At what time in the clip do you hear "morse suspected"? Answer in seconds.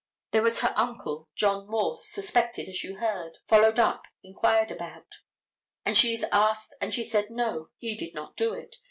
1.69-2.67